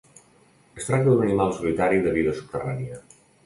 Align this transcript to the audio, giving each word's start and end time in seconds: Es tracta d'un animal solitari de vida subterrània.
Es 0.79 0.87
tracta 0.87 1.11
d'un 1.11 1.21
animal 1.27 1.55
solitari 1.59 2.03
de 2.09 2.17
vida 2.19 2.37
subterrània. 2.41 3.03